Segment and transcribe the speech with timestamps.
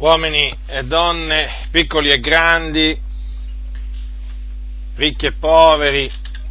[0.00, 2.98] uomini e donne, piccoli e grandi,
[4.96, 6.10] ricchi e poveri,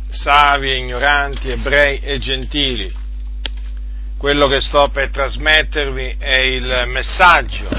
[0.09, 2.93] savi e ignoranti, ebrei e gentili.
[4.17, 7.69] Quello che sto per trasmettervi è il messaggio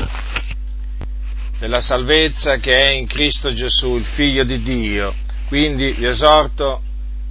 [1.59, 5.15] della salvezza che è in Cristo Gesù, il Figlio di Dio.
[5.47, 6.83] Quindi vi esorto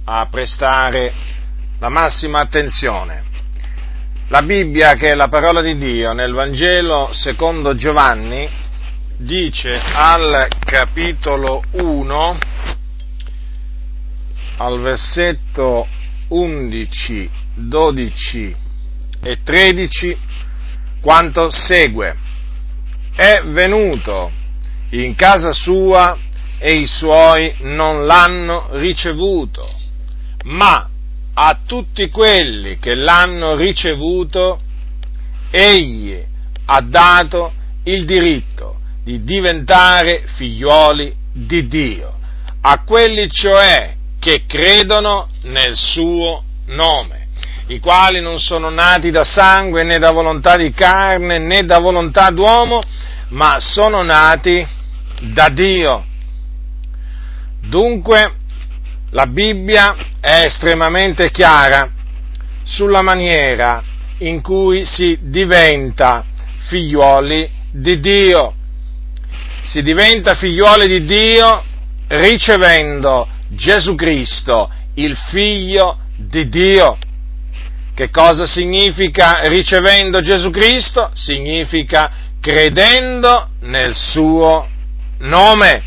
[0.04, 1.12] a prestare
[1.78, 3.29] la massima attenzione.
[4.32, 8.48] La Bibbia, che è la parola di Dio, nel Vangelo secondo Giovanni,
[9.16, 12.38] dice al capitolo 1,
[14.58, 15.88] al versetto
[16.28, 18.56] 11, 12
[19.20, 20.16] e 13,
[21.00, 22.16] quanto segue.
[23.12, 24.30] È venuto
[24.90, 26.16] in casa sua
[26.60, 29.68] e i suoi non l'hanno ricevuto,
[30.44, 30.89] ma
[31.42, 34.60] a tutti quelli che l'hanno ricevuto,
[35.50, 36.22] egli
[36.66, 37.52] ha dato
[37.84, 42.14] il diritto di diventare figlioli di Dio,
[42.60, 47.28] a quelli cioè che credono nel suo nome,
[47.68, 52.28] i quali non sono nati da sangue né da volontà di carne né da volontà
[52.28, 52.82] d'uomo,
[53.28, 54.62] ma sono nati
[55.20, 56.04] da Dio.
[57.62, 58.34] Dunque,
[59.12, 61.90] la Bibbia è estremamente chiara
[62.62, 63.82] sulla maniera
[64.18, 66.24] in cui si diventa
[66.68, 68.54] figliuoli di Dio.
[69.62, 71.64] Si diventa figliuoli di Dio
[72.08, 76.98] ricevendo Gesù Cristo, il figlio di Dio.
[77.94, 81.10] Che cosa significa ricevendo Gesù Cristo?
[81.14, 82.10] Significa
[82.40, 84.66] credendo nel suo
[85.18, 85.82] nome.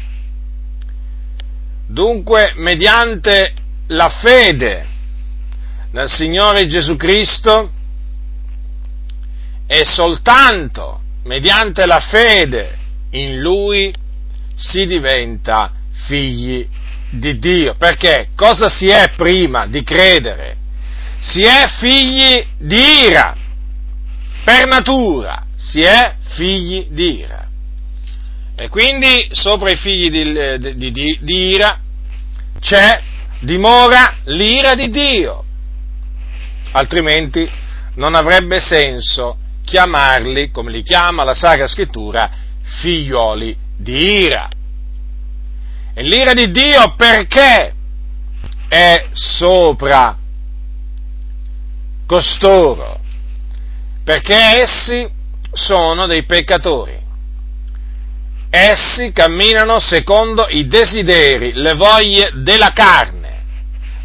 [1.88, 3.54] Dunque, mediante
[3.88, 4.88] la fede
[5.92, 7.72] nel Signore Gesù Cristo
[9.68, 12.78] e soltanto mediante la fede
[13.12, 13.94] in Lui
[14.56, 15.72] si diventa
[16.06, 16.68] figli
[17.12, 17.76] di Dio.
[17.76, 20.58] Perché cosa si è prima di credere?
[21.20, 23.36] Si è figli di ira,
[24.44, 27.48] per natura si è figli di ira.
[28.56, 31.80] E quindi sopra i figli di, di, di, di ira
[32.60, 33.02] c'è,
[33.44, 35.44] dimora l'ira di Dio,
[36.72, 37.50] altrimenti
[37.96, 42.30] non avrebbe senso chiamarli, come li chiama la Sacra Scrittura,
[42.62, 44.50] figlioli di ira.
[45.94, 47.74] E l'ira di Dio perché
[48.68, 50.18] è sopra
[52.08, 53.00] costoro?
[54.04, 55.08] Perché essi
[55.52, 57.02] sono dei peccatori.
[58.50, 63.23] Essi camminano secondo i desideri, le voglie della carne,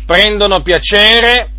[0.08, 1.50] prendono piacere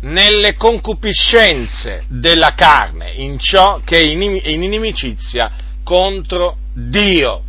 [0.00, 5.52] nelle concupiscenze della carne, in ciò che è in inimicizia
[5.82, 7.42] contro Dio.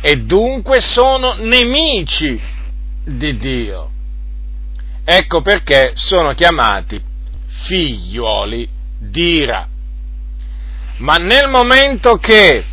[0.00, 2.40] E dunque sono nemici
[3.04, 3.90] di Dio.
[5.04, 6.98] Ecco perché sono chiamati
[7.46, 8.66] figliuoli
[8.98, 9.68] d'ira.
[10.96, 12.64] Ma nel momento che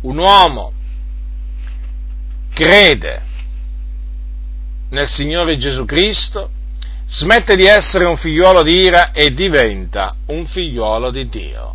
[0.00, 0.73] un uomo
[2.54, 3.22] crede
[4.90, 6.50] nel Signore Gesù Cristo,
[7.06, 11.74] smette di essere un figliuolo di ira e diventa un figliuolo di Dio.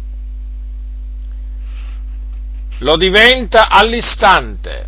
[2.80, 4.88] Lo diventa all'istante,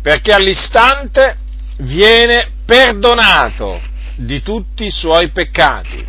[0.00, 1.36] perché all'istante
[1.78, 3.82] viene perdonato
[4.14, 6.06] di tutti i suoi peccati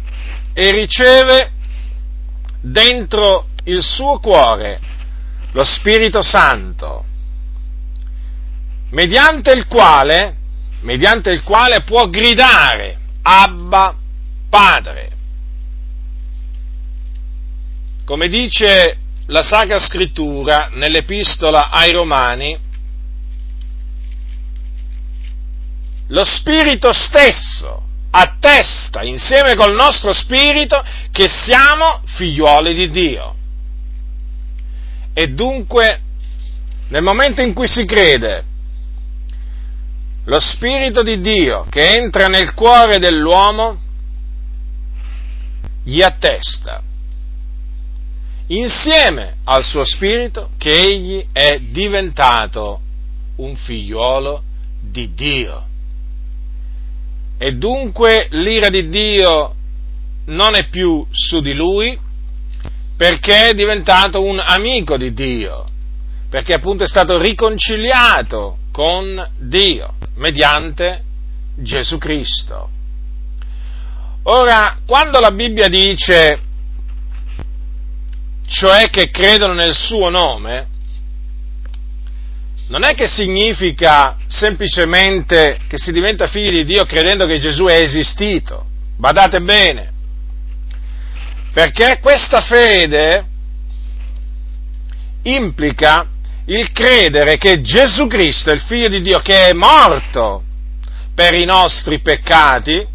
[0.53, 1.51] e riceve
[2.61, 4.79] dentro il suo cuore
[5.51, 7.05] lo Spirito Santo,
[8.89, 10.35] mediante il quale,
[10.81, 13.95] mediante il quale può gridare Abba
[14.49, 15.11] Padre.
[18.05, 22.57] Come dice la Sacra Scrittura nell'Epistola ai Romani,
[26.07, 30.81] lo Spirito stesso attesta insieme col nostro spirito
[31.11, 33.35] che siamo figliuoli di Dio.
[35.13, 36.01] E dunque,
[36.87, 38.45] nel momento in cui si crede,
[40.27, 43.77] lo spirito di Dio che entra nel cuore dell'uomo
[45.83, 46.83] gli attesta
[48.47, 52.81] insieme al suo spirito che egli è diventato
[53.37, 54.43] un figliuolo
[54.81, 55.65] di Dio.
[57.37, 59.53] E dunque l'ira di Dio
[60.25, 61.97] non è più su di lui
[62.95, 65.65] perché è diventato un amico di Dio,
[66.29, 71.01] perché appunto è stato riconciliato con Dio mediante
[71.55, 72.69] Gesù Cristo.
[74.21, 76.39] Ora, quando la Bibbia dice,
[78.45, 80.67] cioè che credono nel suo nome,
[82.67, 87.81] non è che significa semplicemente che si diventa figli di Dio credendo che Gesù è
[87.81, 88.63] esistito.
[88.95, 89.91] Badate bene.
[91.51, 93.25] Perché questa fede
[95.23, 96.07] implica
[96.49, 100.43] il credere che Gesù Cristo è il figlio di Dio che è morto
[101.13, 102.85] per i nostri peccati,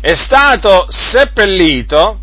[0.00, 2.20] è stato seppellito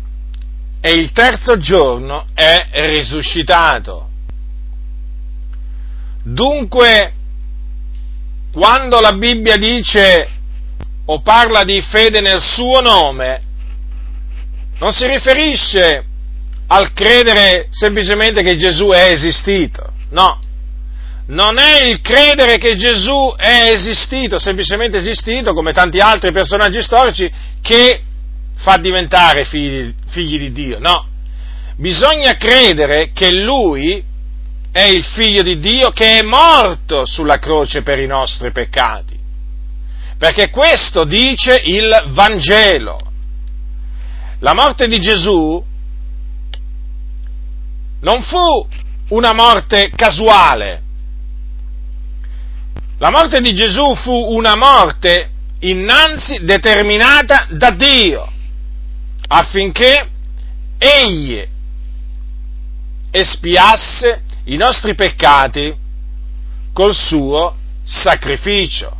[0.80, 4.08] e il terzo giorno è risuscitato.
[6.22, 7.12] Dunque,
[8.52, 10.28] quando la Bibbia dice
[11.06, 13.42] o parla di fede nel suo nome,
[14.78, 16.04] non si riferisce
[16.66, 20.40] al credere semplicemente che Gesù è esistito, no.
[21.26, 27.30] Non è il credere che Gesù è esistito, semplicemente esistito, come tanti altri personaggi storici,
[27.60, 28.02] che
[28.56, 31.06] fa diventare figli, figli di Dio, no.
[31.76, 34.04] Bisogna credere che Lui
[34.72, 39.18] è il figlio di Dio che è morto sulla croce per i nostri peccati.
[40.18, 43.00] Perché questo dice il Vangelo.
[44.40, 45.64] La morte di Gesù
[48.00, 48.68] non fu
[49.10, 50.82] una morte casuale.
[52.98, 55.30] La morte di Gesù fu una morte
[55.60, 58.30] innanzi determinata da Dio
[59.28, 60.08] affinché
[60.78, 61.46] egli
[63.10, 65.74] espiasse i nostri peccati
[66.72, 68.96] col suo sacrificio.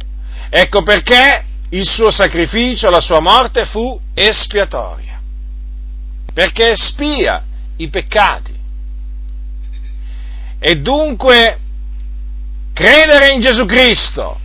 [0.49, 5.21] Ecco perché il suo sacrificio, la sua morte fu espiatoria,
[6.33, 7.45] perché espia
[7.77, 8.60] i peccati.
[10.61, 11.59] E dunque
[12.75, 14.39] credere in Gesù Cristo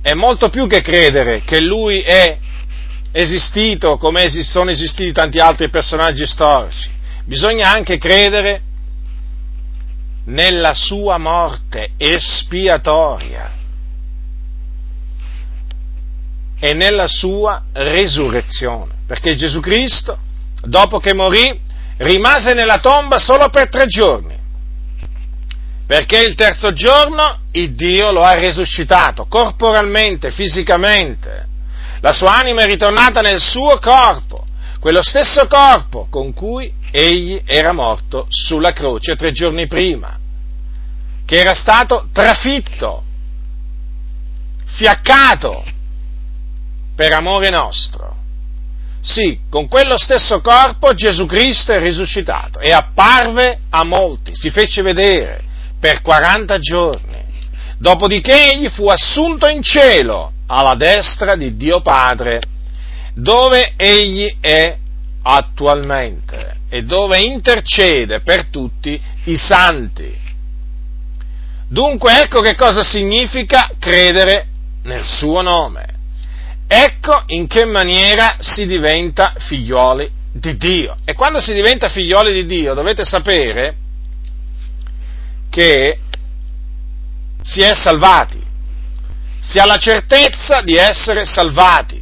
[0.00, 2.38] è molto più che credere che Lui è
[3.12, 6.88] esistito come sono esistiti tanti altri personaggi storici.
[7.24, 8.62] Bisogna anche credere
[10.24, 13.52] nella sua morte espiatoria
[16.58, 20.18] e nella sua resurrezione, perché Gesù Cristo,
[20.62, 21.60] dopo che morì,
[21.98, 24.29] rimase nella tomba solo per tre giorni,
[25.90, 31.48] perché il terzo giorno il Dio lo ha risuscitato, corporalmente, fisicamente,
[32.00, 34.46] la sua anima è ritornata nel suo corpo,
[34.78, 40.16] quello stesso corpo con cui egli era morto sulla croce tre giorni prima,
[41.24, 43.02] che era stato trafitto,
[44.66, 45.64] fiaccato
[46.94, 48.16] per amore nostro.
[49.00, 54.82] Sì, con quello stesso corpo Gesù Cristo è risuscitato e apparve a molti, si fece
[54.82, 55.48] vedere
[55.80, 57.24] per 40 giorni.
[57.78, 62.40] Dopodiché egli fu assunto in cielo alla destra di Dio Padre,
[63.14, 64.76] dove egli è
[65.22, 70.28] attualmente e dove intercede per tutti i santi.
[71.68, 74.46] Dunque ecco che cosa significa credere
[74.82, 75.86] nel suo nome.
[76.66, 80.96] Ecco in che maniera si diventa figlioli di Dio.
[81.04, 83.76] E quando si diventa figlioli di Dio dovete sapere
[85.50, 85.98] che
[87.42, 88.40] si è salvati,
[89.40, 92.00] si ha la certezza di essere salvati.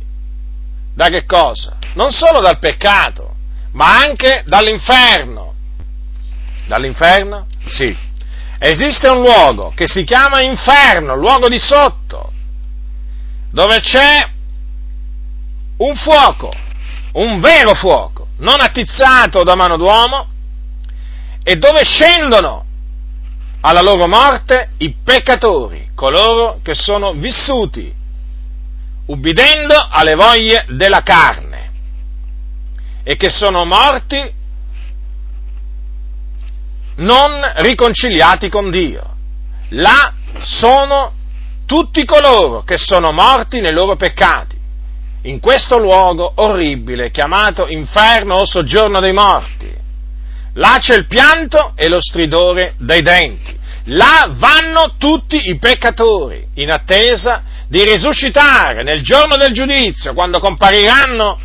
[0.94, 1.76] Da che cosa?
[1.94, 3.34] Non solo dal peccato,
[3.72, 5.54] ma anche dall'inferno.
[6.66, 7.46] Dall'inferno?
[7.66, 7.96] Sì.
[8.58, 12.32] Esiste un luogo che si chiama inferno, luogo di sotto,
[13.50, 14.28] dove c'è
[15.78, 16.52] un fuoco,
[17.12, 20.28] un vero fuoco, non attizzato da mano d'uomo,
[21.44, 22.66] e dove scendono
[23.60, 27.94] alla loro morte i peccatori, coloro che sono vissuti
[29.06, 31.70] ubbidendo alle voglie della carne
[33.02, 34.36] e che sono morti
[36.96, 39.16] non riconciliati con Dio.
[39.70, 41.12] Là sono
[41.64, 44.58] tutti coloro che sono morti nei loro peccati,
[45.22, 49.76] in questo luogo orribile chiamato inferno o soggiorno dei morti.
[50.58, 53.56] Là c'è il pianto e lo stridore dei denti.
[53.90, 61.38] Là vanno tutti i peccatori in attesa di risuscitare nel giorno del giudizio, quando compariranno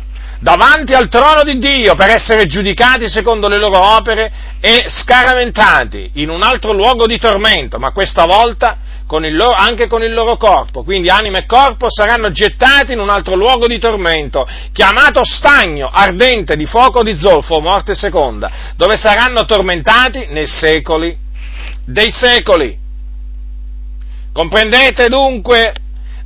[0.44, 6.28] davanti al trono di Dio per essere giudicati secondo le loro opere e scaraventati in
[6.28, 10.84] un altro luogo di tormento, ma questa volta con loro, anche con il loro corpo.
[10.84, 16.56] Quindi anima e corpo saranno gettati in un altro luogo di tormento, chiamato stagno ardente
[16.56, 21.16] di fuoco di zolfo, morte seconda, dove saranno tormentati nei secoli
[21.86, 22.76] dei secoli.
[24.30, 25.72] Comprendete dunque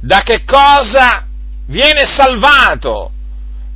[0.01, 1.25] da che cosa
[1.67, 3.13] viene salvato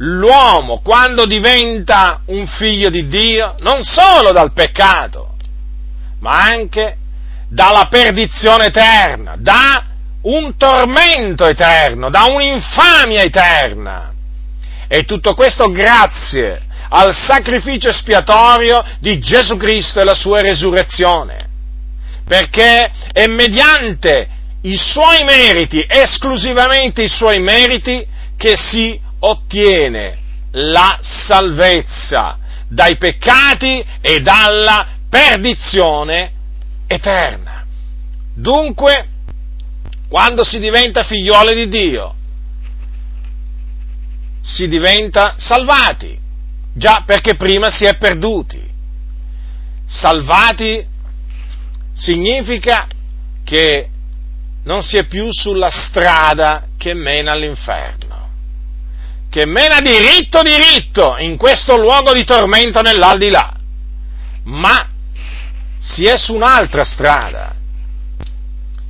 [0.03, 5.37] l'uomo quando diventa un figlio di Dio, non solo dal peccato,
[6.21, 6.97] ma anche
[7.49, 9.87] dalla perdizione eterna, da
[10.23, 14.13] un tormento eterno, da un'infamia eterna.
[14.89, 21.49] E tutto questo grazie al sacrificio espiatorio di Gesù Cristo e la sua resurrezione.
[22.27, 24.29] Perché è mediante
[24.63, 28.07] i suoi meriti, esclusivamente i suoi meriti,
[28.37, 30.19] che si ottiene
[30.53, 32.39] la salvezza
[32.69, 36.33] dai peccati e dalla perdizione
[36.87, 37.65] eterna.
[38.35, 39.09] Dunque,
[40.09, 42.15] quando si diventa figlioli di Dio,
[44.41, 46.19] si diventa salvati,
[46.75, 48.61] già perché prima si è perduti.
[49.87, 50.85] Salvati
[51.93, 52.87] significa
[53.45, 53.89] che
[54.65, 58.02] non si è più sulla strada che mena all'inferno,
[59.33, 63.55] che mena diritto diritto in questo luogo di tormento nell'aldilà,
[64.45, 64.91] ma
[65.79, 67.55] si è su un'altra strada.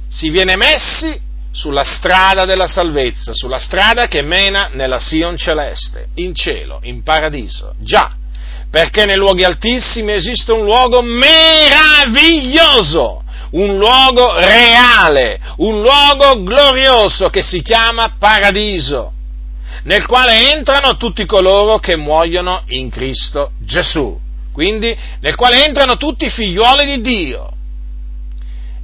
[0.09, 1.17] Si viene messi
[1.53, 7.77] sulla strada della salvezza, sulla strada che mena nella Sion celeste, in cielo, in paradiso.
[7.79, 8.13] Già,
[8.69, 13.23] perché nei luoghi altissimi esiste un luogo meraviglioso,
[13.53, 19.13] un luogo reale, un luogo glorioso che si chiama paradiso,
[19.85, 24.21] nel quale entrano tutti coloro che muoiono in Cristo Gesù
[24.53, 27.51] quindi nel quale entrano tutti i figlioli di Dio.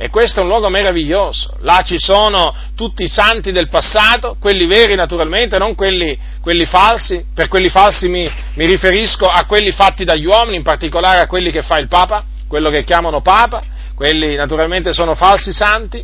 [0.01, 1.57] E questo è un luogo meraviglioso.
[1.61, 7.25] Là ci sono tutti i santi del passato, quelli veri naturalmente, non quelli, quelli falsi.
[7.35, 11.51] Per quelli falsi mi, mi, riferisco a quelli fatti dagli uomini, in particolare a quelli
[11.51, 13.77] che fa il Papa, quello che chiamano Papa.
[13.95, 16.03] Quelli naturalmente sono falsi santi.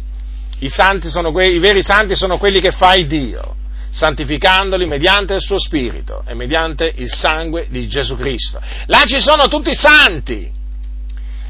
[0.59, 3.55] I, santi que- I veri santi sono quelli che fa il Dio
[3.95, 8.61] santificandoli mediante il suo Spirito e mediante il sangue di Gesù Cristo.
[8.87, 10.51] Là ci sono tutti i santi,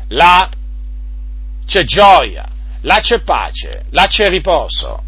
[0.09, 0.51] là
[1.65, 2.47] c'è gioia,
[2.83, 5.03] là c'è pace, là c'è riposo,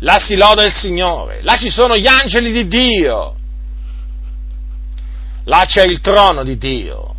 [0.00, 3.36] là si loda il Signore, là ci sono gli angeli di Dio,
[5.44, 7.14] là c'è il trono di Dio,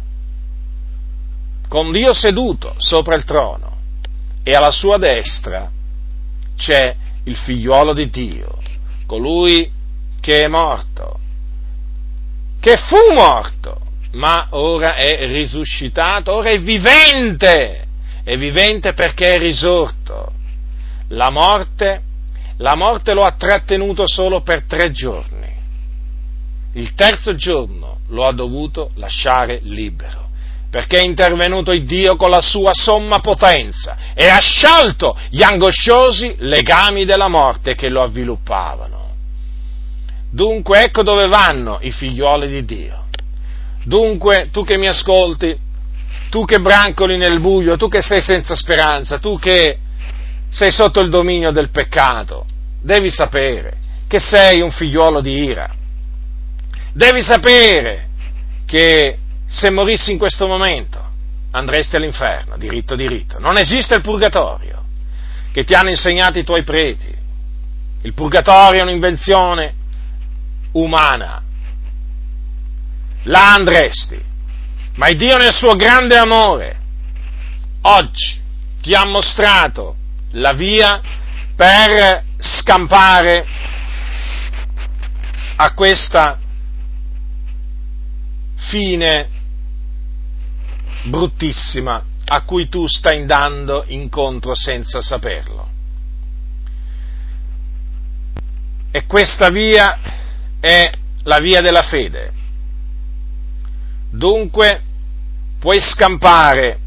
[1.68, 3.78] con Dio seduto sopra il trono
[4.44, 5.72] e alla sua destra
[6.56, 8.60] c'è il figliuolo di Dio
[9.10, 9.68] colui
[10.22, 11.20] che è morto,
[12.60, 17.88] che fu morto, ma ora è risuscitato, ora è vivente,
[18.24, 20.32] è vivente perché è risorto.
[21.08, 22.04] La morte,
[22.58, 25.56] la morte lo ha trattenuto solo per tre giorni.
[26.74, 30.29] Il terzo giorno lo ha dovuto lasciare libero
[30.70, 36.36] perché è intervenuto il Dio con la sua somma potenza e ha sciolto gli angosciosi
[36.40, 38.98] legami della morte che lo avviluppavano.
[40.32, 43.06] Dunque ecco dove vanno i figlioli di Dio.
[43.84, 45.58] Dunque tu che mi ascolti,
[46.30, 49.80] tu che brancoli nel buio, tu che sei senza speranza, tu che
[50.50, 52.46] sei sotto il dominio del peccato,
[52.80, 55.74] devi sapere che sei un figliuolo di ira.
[56.94, 58.08] Devi sapere
[58.66, 59.18] che
[59.50, 61.04] se morissi in questo momento
[61.52, 63.40] andresti all'inferno, diritto diritto.
[63.40, 64.86] Non esiste il purgatorio
[65.52, 67.12] che ti hanno insegnato i tuoi preti.
[68.04, 69.74] Il purgatorio è un'invenzione
[70.74, 71.42] umana.
[73.24, 74.24] Là andresti.
[74.94, 76.78] Ma il Dio nel suo grande amore
[77.82, 78.40] oggi
[78.82, 79.96] ti ha mostrato
[80.34, 81.02] la via
[81.56, 83.46] per scampare
[85.56, 86.40] a questa
[88.56, 89.38] fine
[91.04, 95.68] bruttissima a cui tu stai andando incontro senza saperlo.
[98.92, 100.00] E questa via
[100.60, 100.92] è
[101.24, 102.32] la via della fede.
[104.12, 104.84] Dunque
[105.60, 106.80] puoi scampare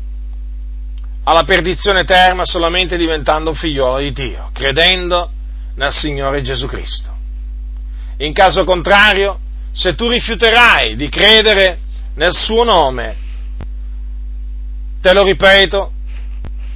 [1.24, 5.30] alla perdizione eterna solamente diventando un figliolo di Dio, credendo
[5.76, 7.10] nel Signore Gesù Cristo.
[8.18, 9.38] In caso contrario,
[9.72, 11.78] se tu rifiuterai di credere
[12.14, 13.16] nel suo nome,
[15.02, 15.92] te lo ripeto,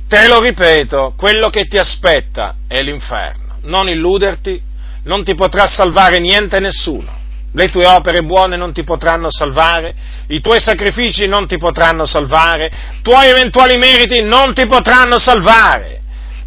[0.08, 3.58] te lo ripeto, quello che ti aspetta è l'inferno.
[3.62, 4.60] Non illuderti,
[5.04, 7.24] non ti potrà salvare niente e nessuno.
[7.52, 9.94] Le tue opere buone non ti potranno salvare,
[10.28, 12.66] i tuoi sacrifici non ti potranno salvare,
[12.98, 16.02] i tuoi eventuali meriti non ti potranno salvare,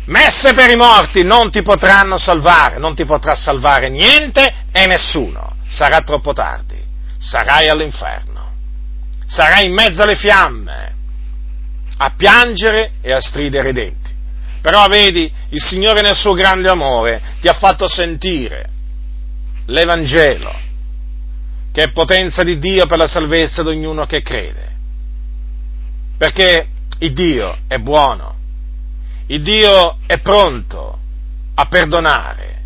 [0.05, 5.55] messe per i morti non ti potranno salvare, non ti potrà salvare niente e nessuno.
[5.69, 6.77] Sarà troppo tardi,
[7.17, 8.51] sarai all'inferno,
[9.25, 10.97] sarai in mezzo alle fiamme,
[12.01, 14.11] a piangere e a stridere i denti.
[14.61, 18.69] Però vedi, il Signore nel suo grande amore ti ha fatto sentire
[19.65, 20.53] l'Evangelo,
[21.71, 24.67] che è potenza di Dio per la salvezza di ognuno che crede.
[26.17, 26.67] Perché
[26.99, 28.35] il Dio è buono,
[29.27, 30.99] il Dio è pronto
[31.55, 32.61] a perdonare,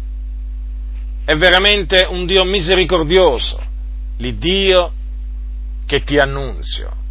[1.25, 3.61] è veramente un Dio misericordioso,
[4.17, 4.91] l'Iddio
[5.85, 7.01] che ti annunzio.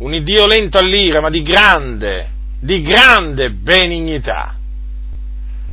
[0.00, 4.56] Un Dio lento all'ira, ma di grande, di grande benignità,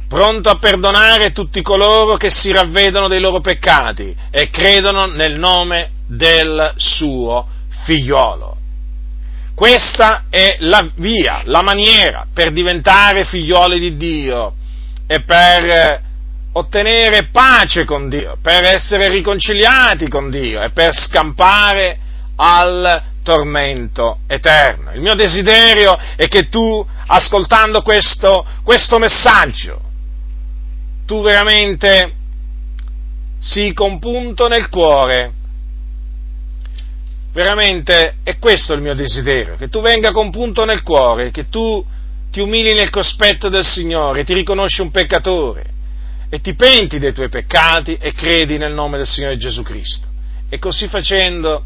[0.06, 5.92] pronto a perdonare tutti coloro che si ravvedono dei loro peccati e credono nel nome
[6.08, 7.48] del suo
[7.86, 8.58] figliolo.
[9.56, 14.56] Questa è la via, la maniera per diventare figlioli di Dio
[15.08, 16.02] e per
[16.52, 21.98] ottenere pace con Dio, per essere riconciliati con Dio e per scampare
[22.36, 24.94] al tormento eterno.
[24.94, 29.82] Il mio desiderio è che tu, ascoltando questo, questo messaggio,
[31.06, 32.14] tu veramente
[33.38, 35.34] sii compunto nel cuore.
[37.34, 41.86] Veramente è questo il mio desiderio, che tu venga compunto nel cuore, che tu
[42.32, 45.66] ti umili nel cospetto del Signore, ti riconosci un peccatore
[46.30, 50.08] e ti penti dei tuoi peccati e credi nel nome del Signore Gesù Cristo.
[50.48, 51.66] E così facendo,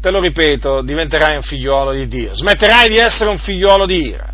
[0.00, 2.34] te lo ripeto, diventerai un figliuolo di Dio.
[2.34, 4.32] Smetterai di essere un figliuolo di ira.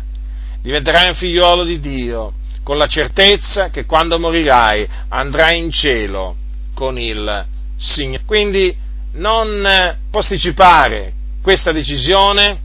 [0.61, 2.33] Diventerai un figliuolo di Dio
[2.63, 6.35] con la certezza che quando morirai andrai in cielo
[6.73, 7.45] con il
[7.77, 8.23] Signore.
[8.25, 8.75] Quindi
[9.13, 12.59] non posticipare questa decisione,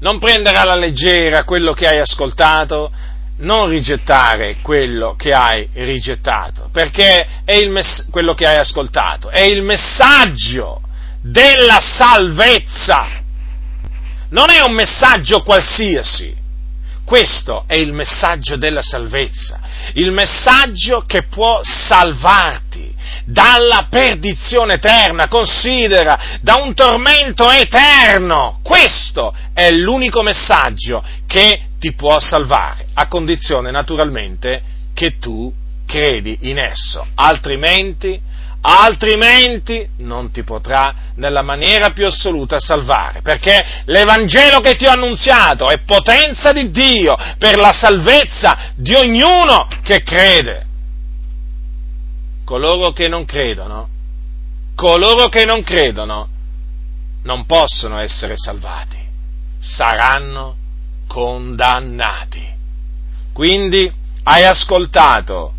[0.00, 2.92] non prendere alla leggera quello che hai ascoltato,
[3.38, 9.62] non rigettare quello che hai rigettato, perché è mess- quello che hai ascoltato, è il
[9.62, 10.80] messaggio
[11.30, 13.08] della salvezza,
[14.30, 16.34] non è un messaggio qualsiasi,
[17.04, 19.60] questo è il messaggio della salvezza,
[19.94, 28.58] il messaggio che può salvarti dalla perdizione eterna, considera, da un tormento eterno.
[28.62, 34.62] Questo è l'unico messaggio che ti può salvare, a condizione naturalmente
[34.94, 35.52] che tu
[35.86, 38.20] credi in esso, altrimenti,
[38.66, 45.70] altrimenti non ti potrà nella maniera più assoluta salvare, perché l'Evangelo che ti ho annunziato
[45.70, 50.64] è potenza di Dio per la salvezza di ognuno che crede.
[52.44, 53.88] Coloro che non credono,
[54.74, 56.28] coloro che non credono,
[57.22, 58.98] non possono essere salvati,
[59.58, 60.56] saranno
[61.06, 62.54] condannati.
[63.32, 63.92] Quindi
[64.24, 65.55] hai ascoltato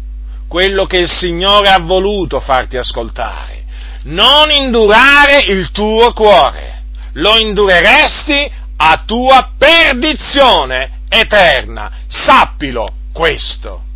[0.48, 3.66] quello che il Signore ha voluto farti ascoltare.
[4.04, 6.84] Non indurare il tuo cuore,
[7.14, 11.92] lo indureresti a tua perdizione eterna.
[12.08, 13.87] Sappilo questo.